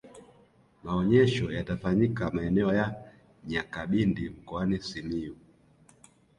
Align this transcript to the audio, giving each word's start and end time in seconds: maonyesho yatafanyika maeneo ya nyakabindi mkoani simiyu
maonyesho 0.83 1.45
yatafanyika 1.57 2.31
maeneo 2.31 2.73
ya 2.73 2.95
nyakabindi 3.47 4.29
mkoani 4.29 4.79
simiyu 4.81 5.35